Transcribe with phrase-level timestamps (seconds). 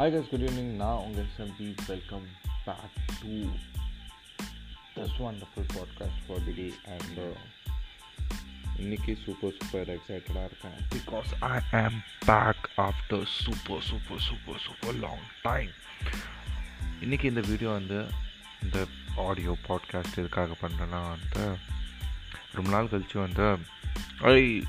[0.00, 2.26] Hi guys good evening நான் உங்கள் சம்பி welcome
[2.64, 3.50] back to
[4.96, 7.36] this wonderful podcast for the day and
[8.78, 10.78] இன்னைக்கு super super எக்ஸைட்டடாக இருக்கேன்.
[10.94, 15.70] Because I am back after super super super super long time
[17.00, 18.06] இன்றைக்கி இந்த video வந்து
[18.62, 18.86] இந்த
[19.16, 21.56] audio podcast எதுக்காக பண்ணுறேன்னா வந்து
[22.52, 23.58] ரொம்ப நாள் கழிச்சு வந்து
[24.20, 24.62] I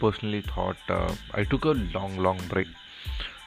[0.00, 2.80] personally thought I took a long long break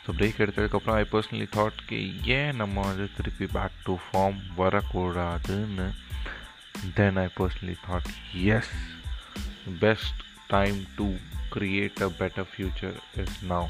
[0.06, 5.88] so break எடுத்ததுக்கப்புறம் ஐ பர்சனலி தாட்க்கு ஏன் நம்ம வந்து திருப்பி பேக் டு ஃபார்ம் வரக்கூடாதுன்னு?
[6.94, 8.70] Then I personally thought is
[9.80, 11.14] best time to
[11.54, 13.68] create a better future is now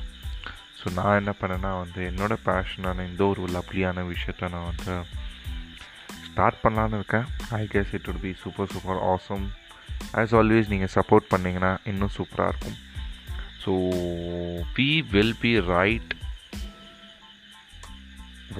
[0.80, 5.05] so நான் என்ன பண்ணேன்னா வந்து என்னோடய பேஷனான இந்த ஒரு லவ்லியான விஷயத்த நான் வந்து
[6.31, 7.23] ஸ்டார்ட் பண்ணலான்னு இருக்கேன்.
[7.49, 9.45] I guess it would be super super awesome
[10.13, 12.77] as always நீங்கள் சப்போர்ட் பண்ணிங்கன்னா இன்னும் சூப்பராக இருக்கும்.
[13.66, 13.72] So
[14.75, 16.14] we will be right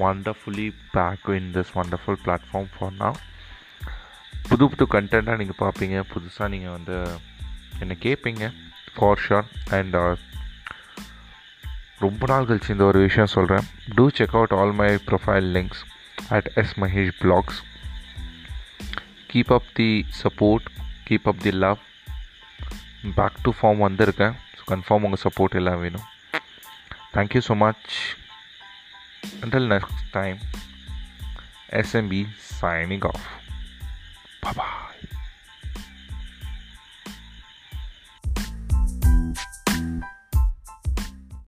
[0.04, 3.14] wonderfully back in this wonderful platform for now.
[4.50, 5.98] புது புது கண்டென்ட்டாக நீங்கள் பார்ப்பீங்க.
[6.14, 6.96] புதுசாக நீங்கள் வந்து
[7.80, 8.46] என்னை கேட்பீங்க
[8.96, 10.16] ஃபார் ஷோர் அண்ட் uh,
[12.00, 13.66] ரொம்ப நாள் கழிச்சு இந்த ஒரு விஷயம் சொல்கிறேன்
[13.98, 15.82] to check out all my profile links
[16.36, 17.60] at S Mahesh blogs
[19.32, 19.90] keep up the
[20.24, 20.68] support
[21.08, 21.80] keep up the love
[23.16, 24.36] back to form வந்திருக்கேன்.
[24.58, 26.06] ஸோ கன்ஃபார்ம் உங்கள் சப்போர்ட் எல்லாம் வேணும்.
[27.16, 27.96] Thank you so much
[29.42, 30.40] Until next time,
[31.72, 33.22] SMB signing off.
[34.42, 34.95] Bye bye.